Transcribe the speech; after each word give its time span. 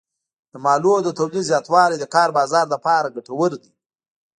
د 0.51 0.53
مالونو 0.65 1.01
د 1.03 1.09
تولید 1.17 1.43
زیاتوالی 1.51 1.97
د 1.99 2.05
کار 2.15 2.29
بازار 2.37 2.65
لپاره 2.73 3.13
ګټور 3.15 3.51
دی. 3.61 3.71